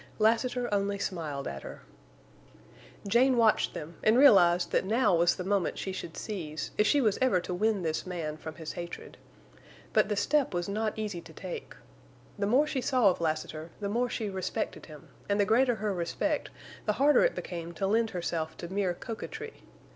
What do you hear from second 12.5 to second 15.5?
she saw of Lassiter the more she respected him, and the